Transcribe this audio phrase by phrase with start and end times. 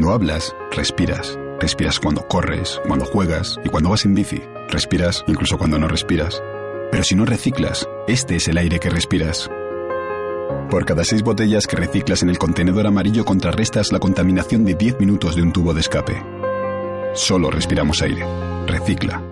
[0.00, 1.38] Cuando hablas, respiras.
[1.60, 4.40] Respiras cuando corres, cuando juegas y cuando vas en bici.
[4.70, 6.42] Respiras incluso cuando no respiras.
[6.90, 9.50] Pero si no reciclas, este es el aire que respiras.
[10.70, 15.00] Por cada seis botellas que reciclas en el contenedor amarillo contrarrestas la contaminación de 10
[15.00, 16.24] minutos de un tubo de escape.
[17.12, 18.24] Solo respiramos aire.
[18.66, 19.29] Recicla.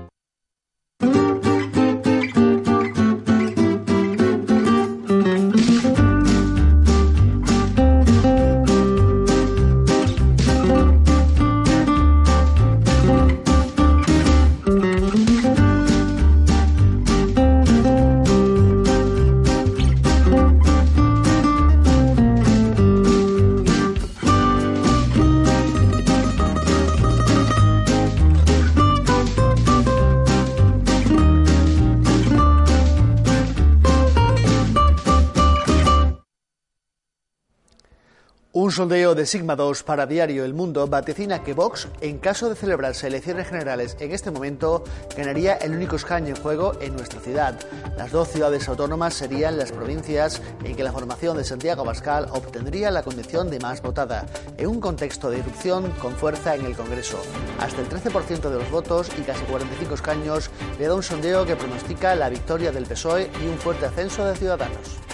[38.78, 43.08] Sondeo de Sigma 2 para Diario El Mundo vaticina que Vox, en caso de celebrarse
[43.08, 44.84] elecciones generales en este momento,
[45.16, 47.58] ganaría el único escaño en juego en nuestra ciudad.
[47.96, 52.92] Las dos ciudades autónomas serían las provincias en que la formación de Santiago Bascal obtendría
[52.92, 57.20] la condición de más votada, en un contexto de irrupción con fuerza en el Congreso.
[57.58, 61.56] Hasta el 13% de los votos y casi 45 escaños le da un sondeo que
[61.56, 65.07] pronostica la victoria del PSOE y un fuerte ascenso de Ciudadanos.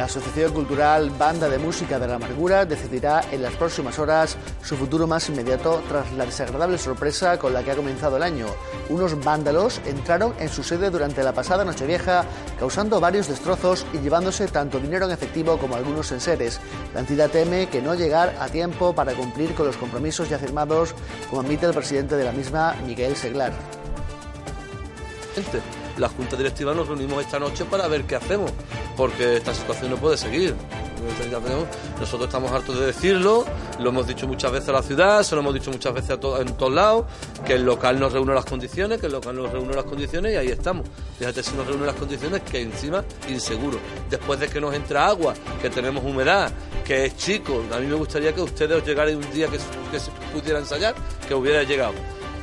[0.00, 4.74] La Asociación Cultural Banda de Música de la Amargura decidirá en las próximas horas su
[4.74, 8.46] futuro más inmediato tras la desagradable sorpresa con la que ha comenzado el año.
[8.88, 12.24] Unos vándalos entraron en su sede durante la pasada Nochevieja,
[12.58, 16.62] causando varios destrozos y llevándose tanto dinero en efectivo como algunos enseres.
[16.94, 20.94] La entidad teme que no llegar a tiempo para cumplir con los compromisos ya firmados,
[21.28, 23.52] como admite el presidente de la misma, Miguel Seglar
[26.00, 28.50] la Junta Directiva nos reunimos esta noche para ver qué hacemos,
[28.96, 30.54] porque esta situación no puede seguir.
[31.98, 33.44] Nosotros estamos hartos de decirlo,
[33.78, 36.14] lo hemos dicho muchas veces a la ciudad, se lo hemos dicho muchas veces a
[36.14, 37.06] en todos lados,
[37.44, 40.36] que el local nos reúne las condiciones, que el local nos reúne las condiciones y
[40.36, 40.86] ahí estamos.
[41.18, 43.78] Fíjate si nos reúne las condiciones, que encima inseguro.
[44.10, 46.50] Después de que nos entra agua, que tenemos humedad,
[46.84, 49.58] que es chico, a mí me gustaría que ustedes os llegaran un día que,
[49.90, 50.94] que se pudiera ensayar,
[51.26, 51.94] que hubiera llegado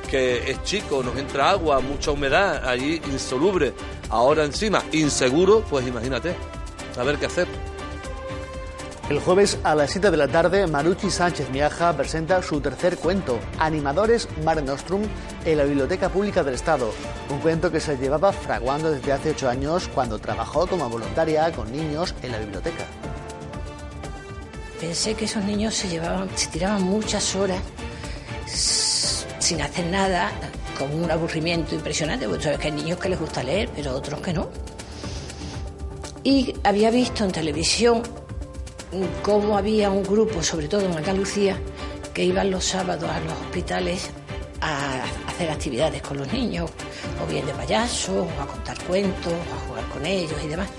[0.08, 3.74] que es chico, nos entra agua, mucha humedad, allí insoluble,
[4.10, 6.36] ahora encima inseguro, pues imagínate,
[6.98, 7.48] a ver qué hacer.
[9.10, 13.40] El jueves a las 7 de la tarde, Marucci Sánchez Miaja presenta su tercer cuento,
[13.58, 15.04] Animadores Mare Nostrum,
[15.46, 16.92] en la Biblioteca Pública del Estado.
[17.30, 21.72] Un cuento que se llevaba fraguando desde hace ocho años cuando trabajó como voluntaria con
[21.72, 22.84] niños en la biblioteca.
[24.82, 27.62] Pensé que esos niños se llevaban, se tiraban muchas horas
[28.46, 30.32] sin hacer nada,
[30.78, 34.22] con un aburrimiento impresionante, porque sabes que hay niños que les gusta leer, pero otros
[34.22, 34.50] que no.
[36.24, 38.04] Y había visto en televisión
[39.22, 41.58] cómo había un grupo, sobre todo en Andalucía,
[42.14, 44.10] que iban los sábados a los hospitales
[44.62, 46.70] a hacer actividades con los niños,
[47.24, 50.70] o bien de payaso, o a contar cuentos, a jugar con ellos y demás.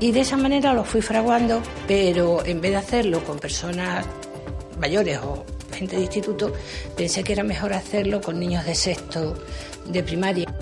[0.00, 4.04] Y de esa manera lo fui fraguando, pero en vez de hacerlo con personas
[4.78, 6.52] mayores o gente de instituto,
[6.96, 9.34] pensé que era mejor hacerlo con niños de sexto
[9.86, 10.54] de primaria.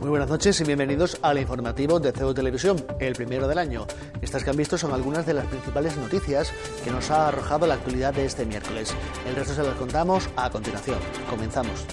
[0.00, 3.86] Muy buenas noches y bienvenidos al informativo de CEU Televisión, el primero del año.
[4.20, 6.52] Estas que han visto son algunas de las principales noticias
[6.84, 8.94] que nos ha arrojado la actualidad de este miércoles.
[9.26, 10.98] El resto se las contamos a continuación.
[11.30, 11.86] Comenzamos.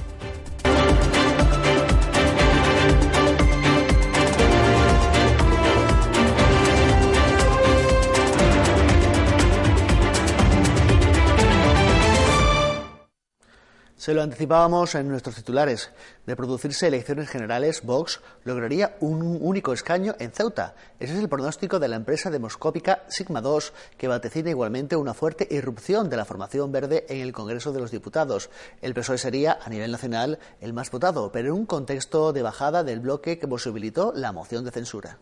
[14.02, 15.92] Se lo anticipábamos en nuestros titulares.
[16.26, 20.74] De producirse elecciones generales, Vox lograría un único escaño en Ceuta.
[21.00, 25.48] Ese es el pronóstico de la empresa demoscópica Sigma 2, que vaticina igualmente una fuerte
[25.52, 28.50] irrupción de la formación verde en el Congreso de los Diputados.
[28.82, 32.84] El PSOE sería, a nivel nacional, el más votado, pero en un contexto de bajada
[32.84, 35.20] del bloque que posibilitó la moción de censura.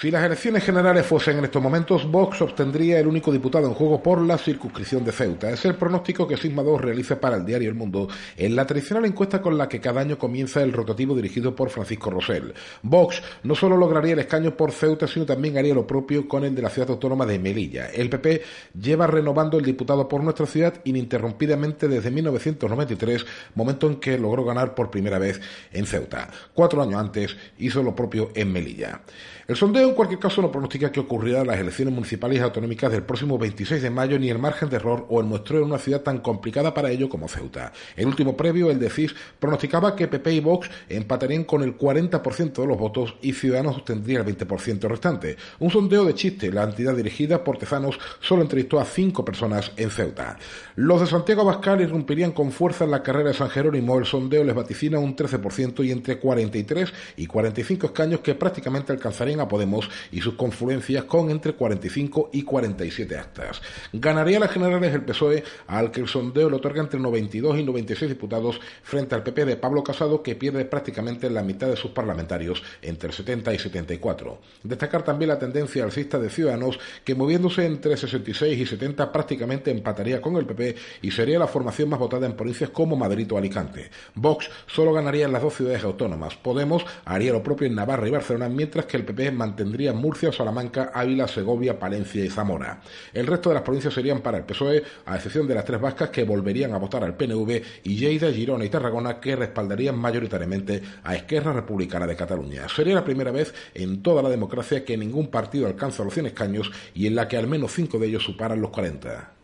[0.00, 4.00] Si las elecciones generales fuesen en estos momentos, Vox obtendría el único diputado en juego
[4.00, 5.50] por la circunscripción de Ceuta.
[5.50, 8.06] Es el pronóstico que Sigma 2 realiza para el diario El Mundo
[8.36, 12.10] en la tradicional encuesta con la que cada año comienza el rotativo dirigido por Francisco
[12.10, 12.54] Rosell.
[12.82, 16.54] Vox no solo lograría el escaño por Ceuta, sino también haría lo propio con el
[16.54, 17.90] de la ciudad autónoma de Melilla.
[17.90, 18.42] El PP
[18.80, 24.76] lleva renovando el diputado por nuestra ciudad ininterrumpidamente desde 1993, momento en que logró ganar
[24.76, 25.40] por primera vez
[25.72, 26.30] en Ceuta.
[26.54, 29.00] Cuatro años antes hizo lo propio en Melilla.
[29.48, 32.92] El sondeo en cualquier caso no pronostica que ocurrirá en las elecciones municipales y autonómicas
[32.92, 35.78] del próximo 26 de mayo ni el margen de error o el muestreo en una
[35.78, 37.72] ciudad tan complicada para ello como Ceuta.
[37.96, 42.52] El último previo, el de CIS, pronosticaba que PP y Vox empatarían con el 40%
[42.52, 45.36] de los votos y Ciudadanos obtendría el 20% restante.
[45.58, 49.90] Un sondeo de chiste, la entidad dirigida por Tezanos solo entrevistó a cinco personas en
[49.90, 50.38] Ceuta.
[50.76, 53.98] Los de Santiago Abascal irrumpirían con fuerza en la carrera de San Jerónimo.
[53.98, 59.40] El sondeo les vaticina un 13% y entre 43 y 45 escaños que prácticamente alcanzarían
[59.40, 59.67] a Podemos
[60.10, 63.60] y sus confluencias con entre 45 y 47 actas.
[63.92, 68.10] Ganaría las generales el PSOE, al que el sondeo le otorga entre 92 y 96
[68.10, 72.62] diputados frente al PP de Pablo Casado, que pierde prácticamente la mitad de sus parlamentarios,
[72.82, 74.40] entre 70 y 74.
[74.62, 80.20] Destacar también la tendencia alcista de Ciudadanos, que moviéndose entre 66 y 70 prácticamente empataría
[80.20, 83.90] con el PP y sería la formación más votada en provincias como Madrid o Alicante.
[84.14, 86.36] Vox solo ganaría en las dos ciudades autónomas.
[86.36, 90.92] Podemos haría lo propio en Navarra y Barcelona, mientras que el PP mantendría Murcia, Salamanca,
[90.94, 92.80] Ávila, Segovia, Palencia y Zamora.
[93.12, 96.10] El resto de las provincias serían para el PSOE, a excepción de las tres vascas
[96.10, 101.16] que volverían a votar al PNV y Lleida, Girona y Tarragona que respaldarían mayoritariamente a
[101.16, 102.68] Esquerra Republicana de Cataluña.
[102.68, 106.70] Sería la primera vez en toda la democracia que ningún partido alcanza los 100 escaños
[106.94, 109.37] y en la que al menos cinco de ellos superan los 40.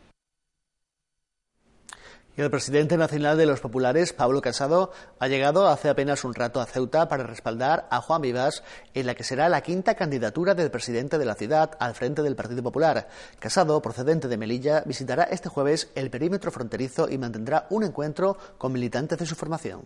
[2.37, 4.91] Y el presidente nacional de los populares, Pablo Casado,
[5.21, 9.15] ha llegado hace apenas un rato a Ceuta para respaldar a Juan Vivas en la
[9.15, 13.09] que será la quinta candidatura del presidente de la ciudad al frente del Partido Popular.
[13.39, 18.73] Casado, procedente de Melilla, visitará este jueves el perímetro fronterizo y mantendrá un encuentro con
[18.73, 19.83] militantes de su formación.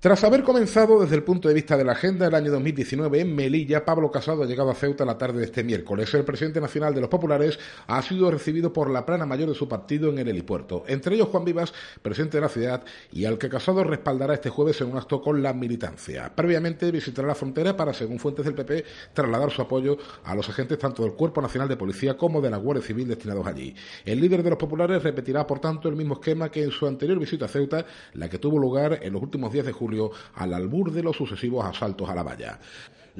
[0.00, 3.34] Tras haber comenzado desde el punto de vista de la agenda el año 2019 en
[3.34, 6.14] Melilla, Pablo Casado ha llegado a Ceuta la tarde de este miércoles.
[6.14, 7.58] El presidente nacional de los populares
[7.88, 10.84] ha sido recibido por la plana mayor de su partido en el helipuerto.
[10.86, 14.80] Entre ellos Juan Vivas, presidente de la ciudad, y al que Casado respaldará este jueves
[14.80, 16.30] en un acto con la militancia.
[16.32, 20.78] Previamente visitará la frontera para, según fuentes del PP, trasladar su apoyo a los agentes
[20.78, 23.74] tanto del Cuerpo Nacional de Policía como de la Guardia Civil destinados allí.
[24.04, 27.18] El líder de los populares repetirá, por tanto, el mismo esquema que en su anterior
[27.18, 27.84] visita a Ceuta,
[28.14, 29.87] la que tuvo lugar en los últimos días de julio
[30.36, 32.58] al albur de los sucesivos asaltos a la valla.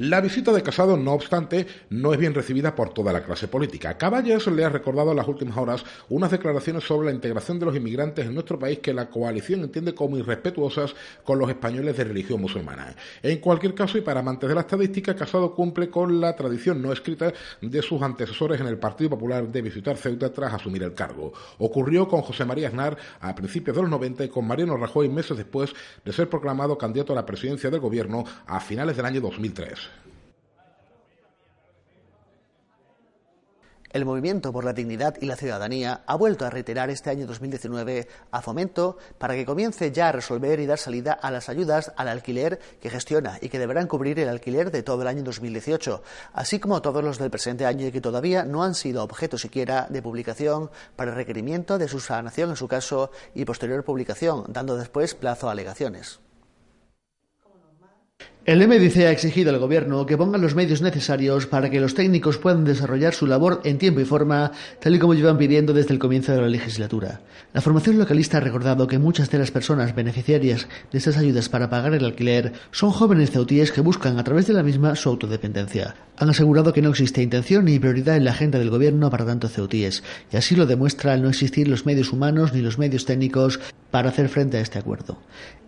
[0.00, 3.98] La visita de Casado, no obstante, no es bien recibida por toda la clase política.
[3.98, 7.74] Caballas le ha recordado en las últimas horas unas declaraciones sobre la integración de los
[7.74, 12.40] inmigrantes en nuestro país que la coalición entiende como irrespetuosas con los españoles de religión
[12.40, 12.94] musulmana.
[13.24, 17.32] En cualquier caso, y para mantener la estadística, Casado cumple con la tradición no escrita
[17.60, 21.32] de sus antecesores en el Partido Popular de visitar Ceuta tras asumir el cargo.
[21.58, 25.36] Ocurrió con José María Aznar a principios de los 90 y con Mariano Rajoy meses
[25.36, 25.74] después
[26.04, 29.87] de ser proclamado candidato a la presidencia del gobierno a finales del año 2003.
[33.90, 38.06] El Movimiento por la Dignidad y la Ciudadanía ha vuelto a reiterar este año 2019
[38.30, 42.08] a Fomento para que comience ya a resolver y dar salida a las ayudas al
[42.08, 46.02] alquiler que gestiona y que deberán cubrir el alquiler de todo el año 2018,
[46.34, 49.86] así como todos los del presente año y que todavía no han sido objeto siquiera
[49.88, 55.14] de publicación para requerimiento de su sanación en su caso y posterior publicación, dando después
[55.14, 56.20] plazo a alegaciones.
[58.48, 62.38] El MDC ha exigido al Gobierno que ponga los medios necesarios para que los técnicos
[62.38, 65.98] puedan desarrollar su labor en tiempo y forma, tal y como llevan pidiendo desde el
[65.98, 67.20] comienzo de la legislatura.
[67.52, 71.68] La formación localista ha recordado que muchas de las personas beneficiarias de estas ayudas para
[71.68, 75.94] pagar el alquiler son jóvenes ceutíes que buscan a través de la misma su autodependencia.
[76.16, 79.48] Han asegurado que no existe intención ni prioridad en la agenda del Gobierno para tanto
[79.48, 80.02] ceutíes,
[80.32, 84.08] y así lo demuestra al no existir los medios humanos ni los medios técnicos para
[84.08, 85.18] hacer frente a este acuerdo.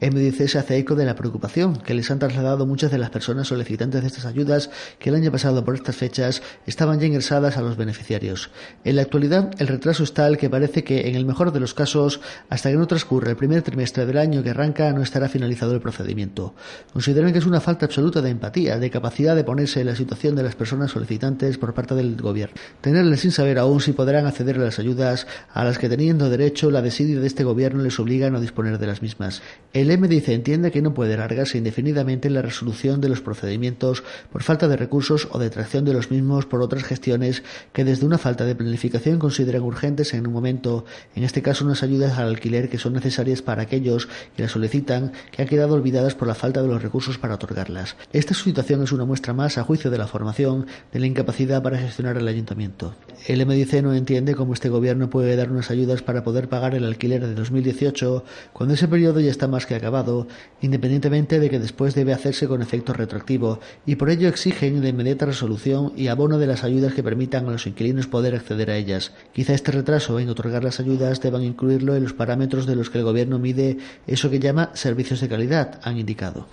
[0.00, 3.48] MDC se hace eco de la preocupación que les han trasladado muchas de las personas
[3.48, 7.62] solicitantes de estas ayudas que el año pasado por estas fechas estaban ya ingresadas a
[7.62, 8.50] los beneficiarios.
[8.84, 11.74] En la actualidad, el retraso es tal que parece que, en el mejor de los
[11.74, 15.74] casos, hasta que no transcurra el primer trimestre del año que arranca, no estará finalizado
[15.74, 16.54] el procedimiento.
[16.92, 20.36] Consideran que es una falta absoluta de empatía, de capacidad de ponerse en la situación
[20.36, 22.54] de las personas solicitantes por parte del gobierno.
[22.80, 26.70] Tenerles sin saber aún si podrán acceder a las ayudas a las que teniendo derecho
[26.70, 29.42] la desidia de este gobierno les obliga a no disponer de las mismas.
[29.72, 34.42] El M dice entiende que no puede alargarse indefinidamente la resolución de los procedimientos por
[34.42, 38.44] falta de recursos o detracción de los mismos por otras gestiones que desde una falta
[38.44, 42.78] de planificación consideran urgentes en un momento, en este caso unas ayudas al alquiler que
[42.78, 46.68] son necesarias para aquellos que las solicitan que han quedado olvidadas por la falta de
[46.68, 47.96] los recursos para otorgarlas.
[48.12, 51.78] Esta situación es una muestra más, a juicio de la formación, de la incapacidad para
[51.78, 52.94] gestionar el ayuntamiento.
[53.26, 56.84] El MDC no entiende cómo este gobierno puede dar unas ayudas para poder pagar el
[56.84, 58.24] alquiler de 2018
[58.54, 60.26] cuando ese periodo ya está más que acabado,
[60.62, 65.26] independientemente de que después debe hacerse con efecto retroactivo, y por ello exigen la inmediata
[65.26, 69.12] resolución y abono de las ayudas que permitan a los inquilinos poder acceder a ellas.
[69.32, 72.98] Quizá este retraso en otorgar las ayudas deban incluirlo en los parámetros de los que
[72.98, 76.46] el Gobierno mide eso que llama servicios de calidad, han indicado.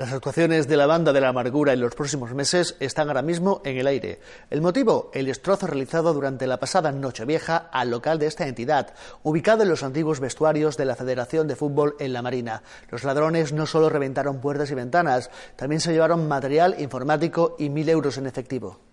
[0.00, 3.60] Las actuaciones de la banda de la amargura en los próximos meses están ahora mismo
[3.66, 4.18] en el aire.
[4.48, 9.62] El motivo, el destrozo realizado durante la pasada Nochevieja al local de esta entidad, ubicado
[9.62, 12.62] en los antiguos vestuarios de la Federación de Fútbol en la Marina.
[12.88, 17.86] Los ladrones no solo reventaron puertas y ventanas, también se llevaron material informático y mil
[17.90, 18.89] euros en efectivo.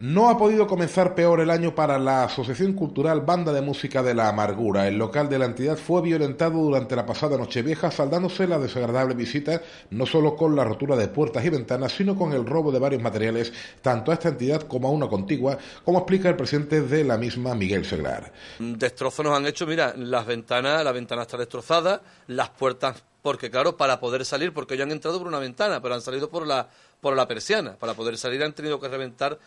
[0.00, 4.14] No ha podido comenzar peor el año para la Asociación Cultural Banda de Música de
[4.14, 4.86] la Amargura.
[4.86, 9.60] El local de la entidad fue violentado durante la pasada Nochevieja, saldándose la desagradable visita
[9.90, 13.02] no solo con la rotura de puertas y ventanas, sino con el robo de varios
[13.02, 13.52] materiales,
[13.82, 17.56] tanto a esta entidad como a una contigua, como explica el presidente de la misma,
[17.56, 18.32] Miguel Seglar.
[18.60, 23.76] Destrozos nos han hecho, mira, las ventanas, la ventana está destrozada, las puertas porque claro,
[23.76, 26.68] para poder salir, porque ya han entrado por una ventana, pero han salido por la,
[27.00, 27.76] por la persiana.
[27.76, 29.38] Para poder salir han tenido que reventar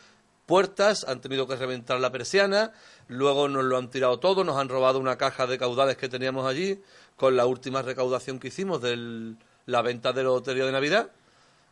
[0.45, 2.73] puertas, han tenido que reventar la persiana,
[3.07, 6.45] luego nos lo han tirado todo, nos han robado una caja de caudales que teníamos
[6.45, 6.79] allí
[7.15, 11.09] con la última recaudación que hicimos de la venta de la lotería de Navidad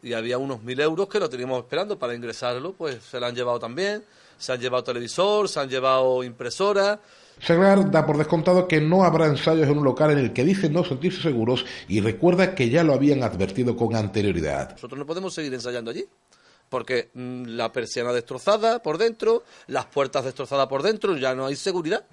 [0.01, 3.35] y había unos mil euros que lo teníamos esperando para ingresarlo, pues se la han
[3.35, 4.03] llevado también,
[4.37, 6.99] se han llevado televisor, se han llevado impresora.
[7.41, 10.73] Seglar da por descontado que no habrá ensayos en un local en el que dicen
[10.73, 14.71] no sentirse seguros y recuerda que ya lo habían advertido con anterioridad.
[14.71, 16.05] Nosotros no podemos seguir ensayando allí
[16.69, 21.55] porque mm, la persiana destrozada por dentro, las puertas destrozadas por dentro, ya no hay
[21.55, 22.05] seguridad.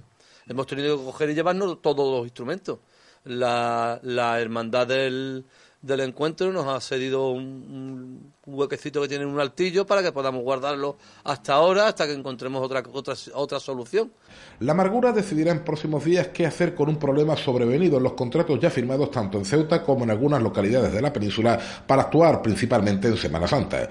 [0.48, 2.78] Hemos tenido que coger y llevarnos todos los instrumentos.
[3.24, 5.44] La, la hermandad del,
[5.82, 10.96] del encuentro nos ha cedido un, huequecito que tiene un altillo para que podamos guardarlo
[11.24, 14.12] hasta ahora, hasta que encontremos otra, otra, otra solución.
[14.60, 18.58] La amargura decidirá en próximos días qué hacer con un problema sobrevenido en los contratos
[18.60, 23.08] ya firmados tanto en Ceuta como en algunas localidades de la península para actuar principalmente
[23.08, 23.88] en Semana Santa.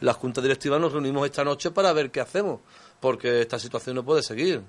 [0.00, 2.60] La Junta Directiva nos reunimos esta noche para ver qué hacemos
[3.00, 4.62] porque esta situación no puede seguir.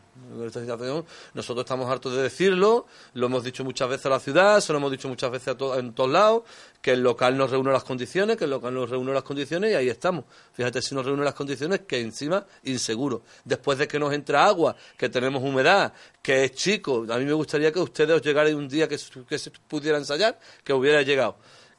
[0.45, 4.59] Esta situación, nosotros estamos hartos de decirlo, lo hemos dicho muchas veces a la ciudad,
[4.59, 6.43] se lo hemos dicho muchas veces en todos lados,
[6.81, 9.75] que el local nos reúne las condiciones, que el local nos reúne las condiciones y
[9.75, 10.25] ahí estamos.
[10.53, 13.23] Fíjate si nos reúne las condiciones, que encima inseguro.
[13.45, 17.33] Después de que nos entra agua, que tenemos humedad, que es chico, a mí me
[17.33, 21.37] gustaría que ustedes os llegara un día que, que se pudiera ensayar, que hubiera llegado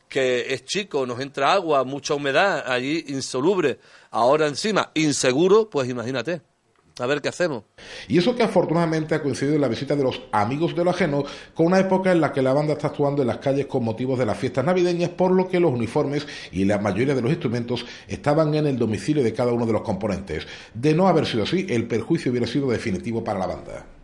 [0.08, 3.78] que es chico, nos entra agua, mucha humedad, allí insoluble,
[4.10, 6.40] ahora encima inseguro, pues imagínate.
[7.00, 7.62] A ver qué hacemos.
[8.08, 11.24] Y eso que afortunadamente ha coincidido en la visita de los amigos de lo ajeno
[11.54, 14.18] con una época en la que la banda está actuando en las calles con motivos
[14.18, 17.86] de las fiestas navideñas, por lo que los uniformes y la mayoría de los instrumentos
[18.08, 20.46] estaban en el domicilio de cada uno de los componentes.
[20.74, 23.97] De no haber sido así, el perjuicio hubiera sido definitivo para la banda.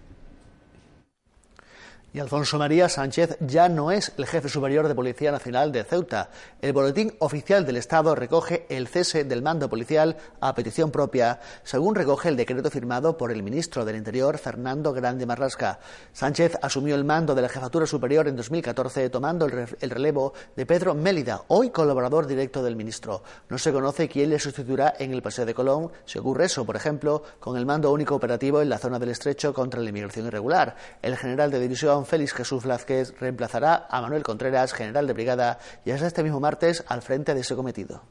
[2.14, 6.30] Y Alfonso María Sánchez ya no es el jefe superior de Policía Nacional de Ceuta.
[6.62, 11.96] El boletín oficial del Estado recoge el cese del mando policial a petición propia, según
[11.96, 15.80] recoge el decreto firmado por el ministro del Interior, Fernando Grande Marrasca.
[16.12, 20.94] Sánchez asumió el mando de la jefatura superior en 2014, tomando el relevo de Pedro
[20.94, 23.24] Mélida, hoy colaborador directo del ministro.
[23.48, 26.76] No se conoce quién le sustituirá en el Paseo de Colón, si ocurre eso, por
[26.76, 30.76] ejemplo, con el mando único operativo en la zona del Estrecho contra la inmigración irregular.
[31.02, 35.90] El general de división Félix Jesús Vázquez reemplazará a Manuel Contreras, general de brigada, y
[35.90, 38.02] hasta este mismo martes al frente de ese cometido.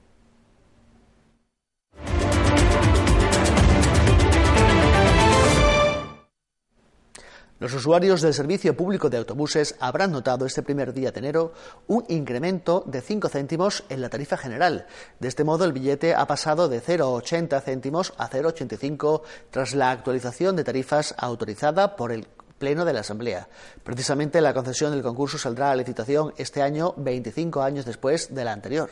[7.63, 11.53] Los usuarios del servicio público de autobuses habrán notado este primer día de enero
[11.87, 14.85] un incremento de 5 céntimos en la tarifa general.
[15.21, 20.57] De este modo, el billete ha pasado de 0,80 céntimos a 0,85 tras la actualización
[20.57, 22.27] de tarifas autorizada por el
[22.63, 23.49] Pleno de la Asamblea.
[23.83, 28.53] Precisamente la concesión del concurso saldrá a licitación este año, 25 años después de la
[28.53, 28.91] anterior.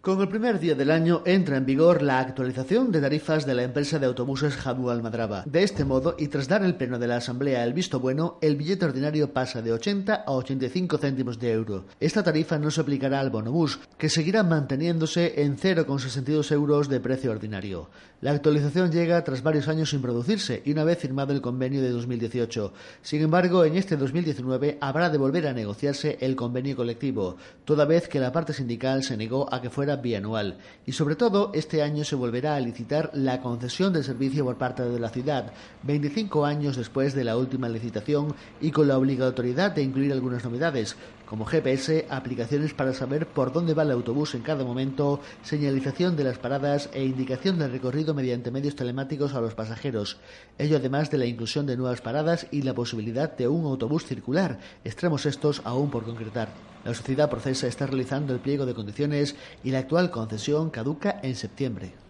[0.00, 3.64] Con el primer día del año entra en vigor la actualización de tarifas de la
[3.64, 5.42] empresa de autobuses Jabu Almadraba.
[5.44, 8.54] De este modo, y tras dar el pleno de la Asamblea el visto bueno, el
[8.54, 11.84] billete ordinario pasa de 80 a 85 céntimos de euro.
[11.98, 17.32] Esta tarifa no se aplicará al bonobús, que seguirá manteniéndose en 0,62 euros de precio
[17.32, 17.90] ordinario.
[18.20, 21.90] La actualización llega tras varios años sin producirse y una vez firmado el convenio de
[21.90, 22.72] 2018.
[23.02, 28.08] Sin embargo, en este 2019 habrá de volver a negociarse el convenio colectivo, toda vez
[28.08, 30.58] que la parte sindical se negó a que fuera bianual.
[30.86, 34.82] Y sobre todo, este año se volverá a licitar la concesión del servicio por parte
[34.82, 35.52] de la ciudad,
[35.82, 40.96] 25 años después de la última licitación y con la obligatoriedad de incluir algunas novedades,
[41.28, 46.24] como GPS, aplicaciones para saber por dónde va el autobús en cada momento, señalización de
[46.24, 50.16] las paradas e indicación del recorrido mediante medios telemáticos a los pasajeros.
[50.56, 54.58] Ello además de la inclusión de nuevas paradas y la posibilidad de un autobús circular,
[54.84, 56.48] extremos estos aún por concretar.
[56.84, 61.36] La sociedad procesa está realizando el pliego de condiciones y la actual concesión caduca en
[61.36, 62.07] septiembre.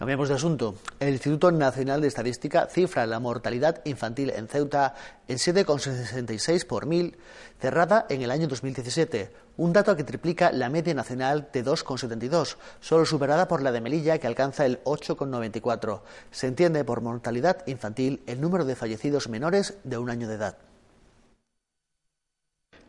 [0.00, 0.76] Cambiamos de asunto.
[0.98, 4.94] El Instituto Nacional de Estadística cifra la mortalidad infantil en Ceuta
[5.28, 7.18] en 7,66 por mil,
[7.60, 13.04] cerrada en el año 2017, un dato que triplica la media nacional de 2,72, solo
[13.04, 16.00] superada por la de Melilla, que alcanza el 8,94.
[16.30, 20.69] Se entiende por mortalidad infantil el número de fallecidos menores de un año de edad.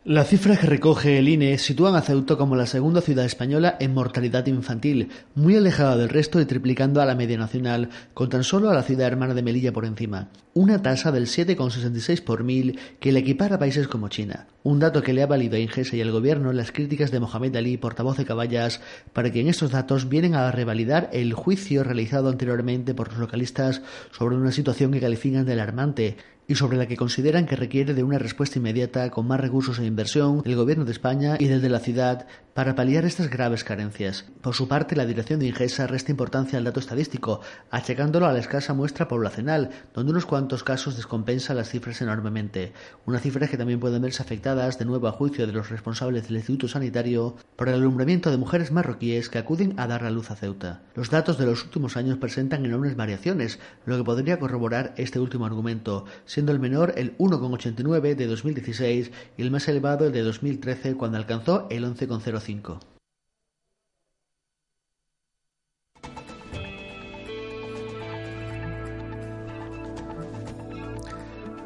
[0.03, 3.93] Las cifras que recoge el INE sitúan a Ceuta como la segunda ciudad española en
[3.93, 8.72] mortalidad infantil, muy alejada del resto y triplicando a la media nacional, con tan solo
[8.72, 10.29] a la ciudad hermana de Melilla por encima.
[10.55, 14.48] Una tasa del 7,66 por mil que le equipara a países como China.
[14.63, 17.55] Un dato que le ha valido a Ingesa y al gobierno las críticas de Mohamed
[17.55, 18.81] Ali, portavoz de Caballas,
[19.13, 23.84] para que en estos datos vienen a revalidar el juicio realizado anteriormente por los localistas
[24.12, 26.17] sobre una situación que califican de alarmante
[26.51, 29.86] y sobre la que consideran que requiere de una respuesta inmediata con más recursos e
[29.86, 34.25] inversión del Gobierno de España y del de la ciudad para paliar estas graves carencias.
[34.41, 38.39] Por su parte, la dirección de Ingesa resta importancia al dato estadístico, achacándolo a la
[38.39, 42.74] escasa muestra poblacional, donde unos cuantos casos descompensa las cifras enormemente.
[43.05, 46.38] Unas cifras que también pueden verse afectadas, de nuevo a juicio de los responsables del
[46.38, 50.36] Instituto Sanitario, por el alumbramiento de mujeres marroquíes que acuden a dar la luz a
[50.36, 50.81] Ceuta.
[50.96, 55.46] Los datos de los últimos años presentan enormes variaciones, lo que podría corroborar este último
[55.46, 60.96] argumento, siendo el menor el 1,89 de 2016 y el más elevado el de 2013
[60.96, 62.79] cuando alcanzó el 11,05 cinco.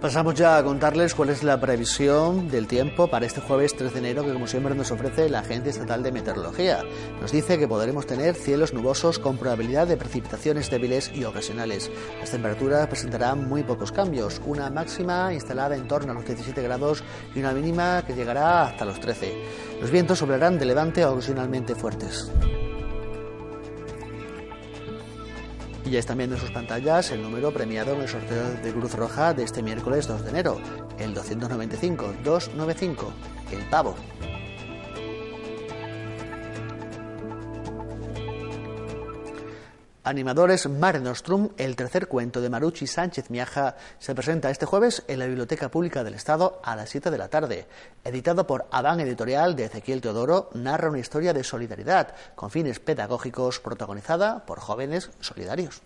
[0.05, 3.97] Pasamos ya a contarles cuál es la previsión del tiempo para este jueves 3 de
[3.97, 6.83] enero que como siempre nos ofrece la Agencia Estatal de Meteorología.
[7.19, 11.89] Nos dice que podremos tener cielos nubosos con probabilidad de precipitaciones débiles y ocasionales.
[12.19, 17.03] Las temperaturas presentarán muy pocos cambios, una máxima instalada en torno a los 17 grados
[17.33, 19.33] y una mínima que llegará hasta los 13.
[19.81, 22.31] Los vientos soplarán de levante ocasionalmente fuertes.
[25.85, 28.95] Y ya están viendo en sus pantallas el número premiado en el sorteo de Cruz
[28.95, 30.59] Roja de este miércoles 2 de enero,
[30.97, 32.95] el 295-295,
[33.51, 33.95] el pavo.
[40.05, 45.17] Animadores Mare Nostrum, el tercer cuento de Marucci Sánchez Miaja, se presenta este jueves en
[45.17, 47.65] la Biblioteca Pública del Estado a las 7 de la tarde.
[48.03, 53.59] Editado por Adán Editorial de Ezequiel Teodoro, narra una historia de solidaridad con fines pedagógicos
[53.59, 55.81] protagonizada por jóvenes solidarios.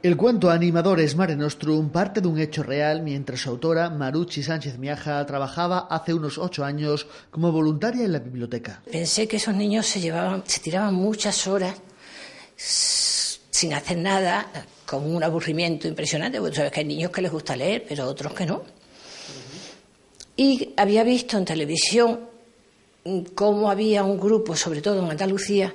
[0.00, 4.78] El cuento Animadores Mare Nostrum parte de un hecho real mientras su autora, Marucci Sánchez
[4.78, 8.82] Miaja, trabajaba hace unos ocho años como voluntaria en la biblioteca.
[8.88, 11.74] Pensé que esos niños se, llevaban, se tiraban muchas horas
[12.58, 14.48] sin hacer nada,
[14.84, 18.32] con un aburrimiento impresionante, porque sabes que hay niños que les gusta leer, pero otros
[18.34, 18.62] que no.
[20.36, 22.20] Y había visto en televisión
[23.34, 25.74] cómo había un grupo, sobre todo en Andalucía,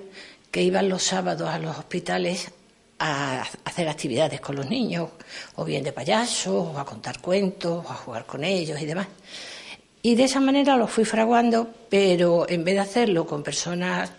[0.52, 2.52] que iban los sábados a los hospitales
[3.00, 5.10] a hacer actividades con los niños,
[5.56, 9.08] o bien de payasos, o a contar cuentos, o a jugar con ellos y demás.
[10.02, 14.12] Y de esa manera lo fui fraguando, pero en vez de hacerlo con personas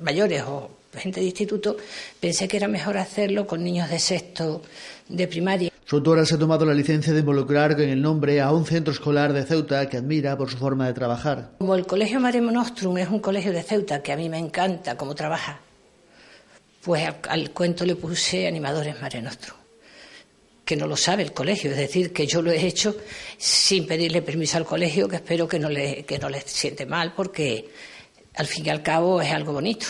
[0.00, 1.76] mayores o gente de instituto,
[2.20, 4.62] pensé que era mejor hacerlo con niños de sexto
[5.08, 5.70] de primaria.
[5.84, 8.92] Su autora se ha tomado la licencia de involucrar en el nombre a un centro
[8.92, 11.50] escolar de Ceuta que admira por su forma de trabajar.
[11.58, 14.96] Como el Colegio Mare Nostrum es un colegio de Ceuta que a mí me encanta
[14.96, 15.60] cómo trabaja,
[16.82, 19.58] pues al, cuento le puse Animadores Mare Nostrum
[20.64, 22.96] que no lo sabe el colegio, es decir, que yo lo he hecho
[23.36, 27.12] sin pedirle permiso al colegio, que espero que no le, que no le siente mal,
[27.14, 27.68] porque
[28.36, 29.86] al fin y al cabo es algo bonito.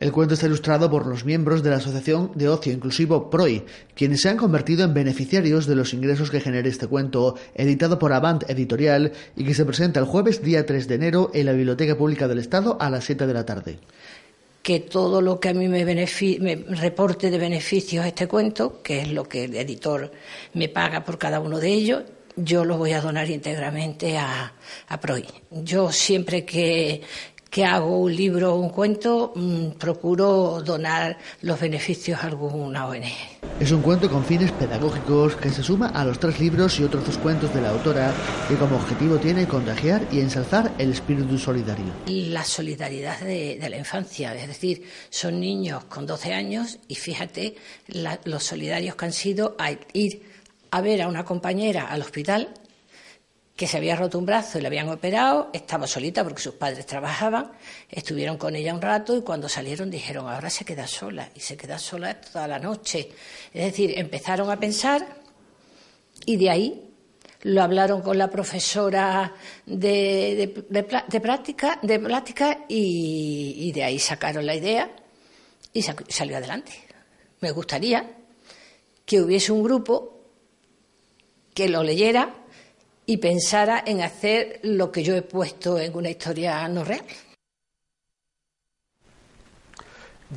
[0.00, 4.22] El cuento está ilustrado por los miembros de la Asociación de Ocio Inclusivo PROI, quienes
[4.22, 8.48] se han convertido en beneficiarios de los ingresos que genera este cuento, editado por Avant
[8.48, 12.28] Editorial y que se presenta el jueves día 3 de enero en la Biblioteca Pública
[12.28, 13.78] del Estado a las 7 de la tarde.
[14.62, 19.12] Que todo lo que a mí me, me reporte de beneficios este cuento, que es
[19.12, 20.10] lo que el editor
[20.54, 22.04] me paga por cada uno de ellos,
[22.36, 24.54] yo lo voy a donar íntegramente a,
[24.88, 25.26] a PROI.
[25.50, 27.02] Yo siempre que,
[27.50, 33.40] que hago un libro o un cuento, mm, procuro donar los beneficios a alguna ONG.
[33.58, 37.04] Es un cuento con fines pedagógicos que se suma a los tres libros y otros
[37.04, 38.14] dos cuentos de la autora
[38.48, 41.92] que como objetivo tiene contagiar y ensalzar el espíritu solidario.
[42.06, 47.56] La solidaridad de, la infancia, es decir, son niños con 12 años y fíjate
[48.24, 50.22] los solidarios que han sido a ir
[50.70, 52.48] a ver a una compañera al hospital
[53.60, 56.86] que se había roto un brazo y le habían operado, estaba solita porque sus padres
[56.86, 57.52] trabajaban,
[57.90, 61.58] estuvieron con ella un rato y cuando salieron dijeron, ahora se queda sola y se
[61.58, 63.10] queda sola toda la noche.
[63.52, 65.06] Es decir, empezaron a pensar
[66.24, 66.90] y de ahí
[67.42, 69.34] lo hablaron con la profesora
[69.66, 70.48] de,
[71.22, 74.90] práctica, de y de ahí sacaron la idea
[75.74, 76.72] y salió adelante.
[77.40, 78.10] Me gustaría
[79.04, 80.16] que hubiese un grupo
[81.52, 82.40] que lo leyera
[83.10, 87.04] y pensara en hacer lo que yo he puesto en una historia no real.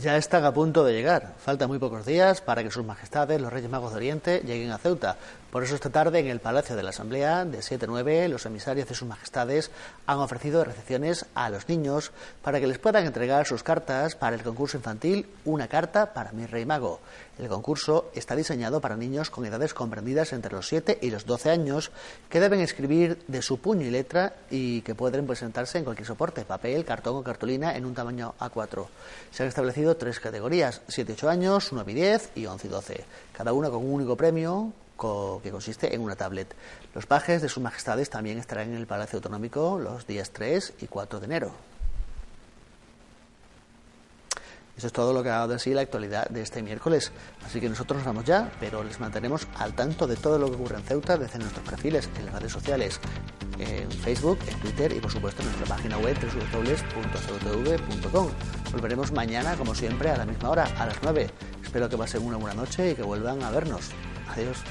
[0.01, 1.36] Ya están a punto de llegar.
[1.38, 4.79] Faltan muy pocos días para que sus majestades, los Reyes Magos de Oriente, lleguen a
[4.79, 5.17] Ceuta.
[5.53, 8.95] Por eso esta tarde en el Palacio de la Asamblea de 7-9 los emisarios de
[8.95, 9.69] sus majestades
[10.07, 12.11] han ofrecido recepciones a los niños
[12.41, 16.47] para que les puedan entregar sus cartas para el concurso infantil Una carta para mi
[16.47, 17.01] Rey Mago.
[17.37, 21.51] El concurso está diseñado para niños con edades comprendidas entre los 7 y los 12
[21.51, 21.91] años
[22.29, 26.45] que deben escribir de su puño y letra y que pueden presentarse en cualquier soporte,
[26.45, 28.87] papel, cartón o cartulina en un tamaño A4.
[29.29, 32.69] Se han establecido tres categorías, 7 y 8 años, 9 y 10 y 11 y
[32.71, 36.56] 12, cada una con un único premio que consiste en una tablet.
[36.93, 40.88] Los pajes de sus majestades también estarán en el Palacio Autonómico los días 3 y
[40.88, 41.51] 4 de enero.
[44.75, 47.12] Eso es todo lo que ha dado de la actualidad de este miércoles.
[47.45, 50.56] Así que nosotros nos vamos ya, pero les mantenemos al tanto de todo lo que
[50.56, 52.99] ocurre en Ceuta desde nuestros perfiles en las redes sociales,
[53.60, 58.29] en Facebook, en Twitter y por supuesto en nuestra página web www.ceutv.com.
[58.71, 61.29] Volveremos mañana, como siempre, a la misma hora, a las 9.
[61.63, 63.91] Espero que pasen una buena noche y que vuelvan a vernos.
[64.33, 64.63] Adiós.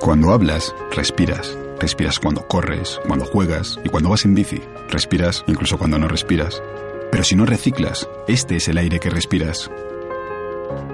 [0.00, 1.56] Cuando hablas, respiras.
[1.80, 4.60] Respiras cuando corres, cuando juegas y cuando vas en bici.
[4.90, 6.62] Respiras incluso cuando no respiras.
[7.10, 9.70] Pero si no reciclas, este es el aire que respiras.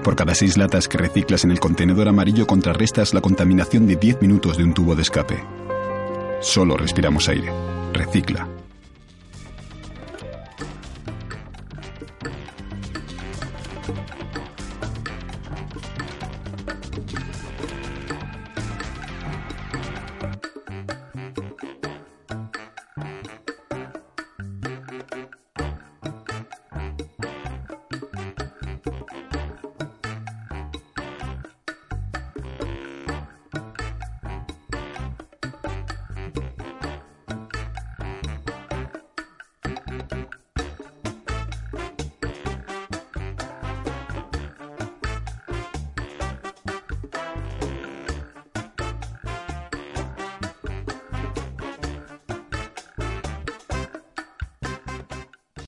[0.05, 4.23] Por cada seis latas que reciclas en el contenedor amarillo contrarrestas la contaminación de 10
[4.23, 5.45] minutos de un tubo de escape.
[6.41, 7.53] Solo respiramos aire.
[7.93, 8.49] Recicla.